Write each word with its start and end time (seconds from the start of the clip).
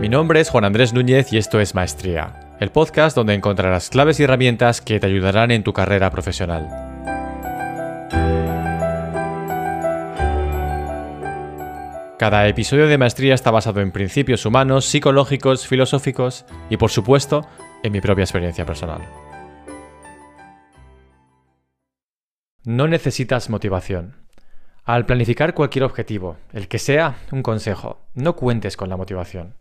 Mi 0.00 0.08
nombre 0.08 0.40
es 0.40 0.48
Juan 0.48 0.64
Andrés 0.64 0.94
Núñez 0.94 1.30
y 1.30 1.36
esto 1.36 1.60
es 1.60 1.74
Maestría, 1.74 2.56
el 2.58 2.70
podcast 2.70 3.14
donde 3.14 3.34
encontrarás 3.34 3.90
claves 3.90 4.18
y 4.18 4.22
herramientas 4.22 4.80
que 4.80 4.98
te 4.98 5.06
ayudarán 5.06 5.50
en 5.50 5.62
tu 5.62 5.74
carrera 5.74 6.10
profesional. 6.10 6.70
Cada 12.18 12.48
episodio 12.48 12.86
de 12.86 12.96
Maestría 12.96 13.34
está 13.34 13.50
basado 13.50 13.82
en 13.82 13.92
principios 13.92 14.46
humanos, 14.46 14.86
psicológicos, 14.86 15.66
filosóficos 15.66 16.46
y, 16.70 16.78
por 16.78 16.90
supuesto, 16.90 17.46
en 17.82 17.92
mi 17.92 18.00
propia 18.00 18.24
experiencia 18.24 18.64
personal. 18.64 19.02
No 22.64 22.88
necesitas 22.88 23.50
motivación. 23.50 24.16
Al 24.86 25.04
planificar 25.04 25.52
cualquier 25.52 25.84
objetivo, 25.84 26.38
el 26.54 26.68
que 26.68 26.78
sea, 26.78 27.16
un 27.32 27.42
consejo, 27.42 28.00
no 28.14 28.34
cuentes 28.34 28.78
con 28.78 28.88
la 28.88 28.96
motivación. 28.96 29.56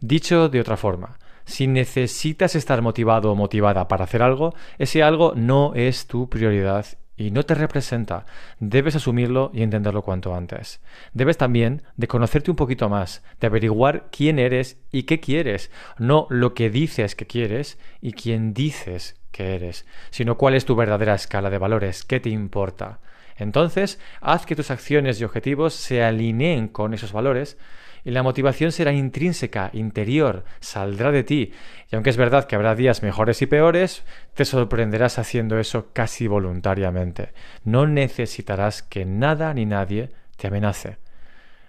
Dicho 0.00 0.48
de 0.48 0.60
otra 0.60 0.78
forma, 0.78 1.18
si 1.44 1.66
necesitas 1.66 2.54
estar 2.54 2.80
motivado 2.80 3.32
o 3.32 3.34
motivada 3.34 3.86
para 3.86 4.04
hacer 4.04 4.22
algo, 4.22 4.54
ese 4.78 5.02
algo 5.02 5.34
no 5.36 5.72
es 5.74 6.06
tu 6.06 6.30
prioridad 6.30 6.86
y 7.18 7.30
no 7.32 7.44
te 7.44 7.54
representa. 7.54 8.24
Debes 8.60 8.96
asumirlo 8.96 9.50
y 9.52 9.62
entenderlo 9.62 10.00
cuanto 10.00 10.34
antes. 10.34 10.80
Debes 11.12 11.36
también 11.36 11.82
de 11.96 12.08
conocerte 12.08 12.50
un 12.50 12.56
poquito 12.56 12.88
más, 12.88 13.22
de 13.40 13.46
averiguar 13.46 14.08
quién 14.10 14.38
eres 14.38 14.78
y 14.90 15.02
qué 15.02 15.20
quieres, 15.20 15.70
no 15.98 16.26
lo 16.30 16.54
que 16.54 16.70
dices 16.70 17.14
que 17.14 17.26
quieres 17.26 17.78
y 18.00 18.12
quién 18.12 18.54
dices 18.54 19.20
que 19.32 19.54
eres, 19.54 19.86
sino 20.08 20.38
cuál 20.38 20.54
es 20.54 20.64
tu 20.64 20.76
verdadera 20.76 21.14
escala 21.14 21.50
de 21.50 21.58
valores, 21.58 22.04
qué 22.04 22.20
te 22.20 22.30
importa. 22.30 23.00
Entonces, 23.40 23.98
haz 24.20 24.44
que 24.44 24.54
tus 24.54 24.70
acciones 24.70 25.20
y 25.20 25.24
objetivos 25.24 25.74
se 25.74 26.04
alineen 26.04 26.68
con 26.68 26.92
esos 26.92 27.12
valores 27.12 27.56
y 28.04 28.10
la 28.10 28.22
motivación 28.22 28.70
será 28.70 28.92
intrínseca, 28.92 29.70
interior, 29.72 30.44
saldrá 30.60 31.10
de 31.10 31.24
ti. 31.24 31.52
Y 31.90 31.94
aunque 31.94 32.10
es 32.10 32.16
verdad 32.16 32.44
que 32.46 32.54
habrá 32.54 32.74
días 32.74 33.02
mejores 33.02 33.40
y 33.42 33.46
peores, 33.46 34.04
te 34.34 34.44
sorprenderás 34.44 35.18
haciendo 35.18 35.58
eso 35.58 35.88
casi 35.92 36.26
voluntariamente. 36.26 37.32
No 37.64 37.86
necesitarás 37.86 38.82
que 38.82 39.04
nada 39.04 39.52
ni 39.54 39.66
nadie 39.66 40.10
te 40.36 40.48
amenace. 40.48 40.98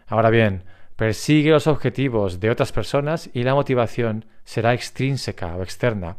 Ahora 0.07 0.29
bien, 0.29 0.63
persigue 0.97 1.51
los 1.51 1.67
objetivos 1.67 2.41
de 2.41 2.49
otras 2.49 2.73
personas 2.73 3.29
y 3.33 3.43
la 3.43 3.55
motivación 3.55 4.25
será 4.43 4.73
extrínseca 4.73 5.55
o 5.55 5.63
externa 5.63 6.17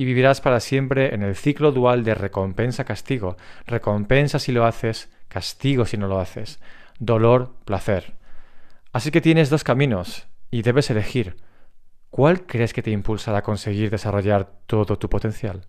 y 0.00 0.04
vivirás 0.06 0.40
para 0.40 0.60
siempre 0.60 1.14
en 1.14 1.22
el 1.22 1.36
ciclo 1.36 1.72
dual 1.72 2.04
de 2.04 2.14
recompensa-castigo. 2.14 3.36
Recompensa 3.66 4.38
si 4.38 4.50
lo 4.50 4.64
haces, 4.64 5.10
castigo 5.28 5.84
si 5.84 5.98
no 5.98 6.06
lo 6.06 6.20
haces. 6.20 6.58
Dolor, 6.98 7.52
placer. 7.66 8.14
Así 8.94 9.10
que 9.10 9.20
tienes 9.20 9.50
dos 9.50 9.62
caminos 9.62 10.26
y 10.50 10.62
debes 10.62 10.88
elegir. 10.88 11.36
¿Cuál 12.08 12.46
crees 12.46 12.72
que 12.72 12.80
te 12.80 12.90
impulsará 12.90 13.40
a 13.40 13.42
conseguir 13.42 13.90
desarrollar 13.90 14.50
todo 14.66 14.98
tu 14.98 15.10
potencial? 15.10 15.66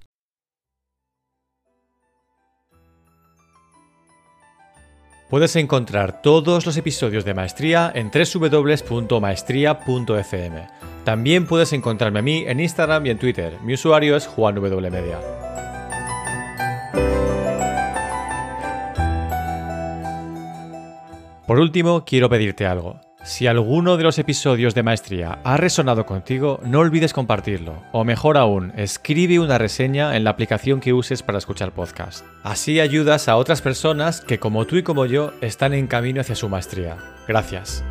Puedes 5.29 5.57
encontrar 5.57 6.21
todos 6.21 6.65
los 6.65 6.77
episodios 6.77 7.25
de 7.25 7.33
Maestría 7.33 7.91
en 7.93 8.11
www.maestría.fm 8.11 10.90
también 11.03 11.45
puedes 11.45 11.73
encontrarme 11.73 12.19
a 12.19 12.23
mí 12.23 12.43
en 12.47 12.59
Instagram 12.59 13.05
y 13.05 13.09
en 13.09 13.17
Twitter. 13.17 13.53
Mi 13.63 13.73
usuario 13.73 14.15
es 14.15 14.27
JuanWMedia. 14.27 15.19
Por 21.47 21.59
último, 21.59 22.05
quiero 22.05 22.29
pedirte 22.29 22.65
algo. 22.65 23.01
Si 23.23 23.45
alguno 23.45 23.97
de 23.97 24.03
los 24.03 24.17
episodios 24.17 24.73
de 24.73 24.81
Maestría 24.81 25.39
ha 25.43 25.57
resonado 25.57 26.05
contigo, 26.07 26.59
no 26.63 26.79
olvides 26.79 27.13
compartirlo. 27.13 27.83
O 27.91 28.03
mejor 28.03 28.37
aún, 28.37 28.73
escribe 28.77 29.37
una 29.37 29.59
reseña 29.59 30.15
en 30.15 30.23
la 30.23 30.31
aplicación 30.31 30.79
que 30.79 30.93
uses 30.93 31.21
para 31.21 31.37
escuchar 31.37 31.71
podcast. 31.71 32.25
Así 32.41 32.79
ayudas 32.79 33.27
a 33.27 33.35
otras 33.35 33.61
personas 33.61 34.21
que 34.21 34.39
como 34.39 34.65
tú 34.65 34.77
y 34.77 34.83
como 34.83 35.05
yo 35.05 35.33
están 35.41 35.73
en 35.73 35.87
camino 35.87 36.21
hacia 36.21 36.35
su 36.35 36.49
maestría. 36.49 36.97
Gracias. 37.27 37.83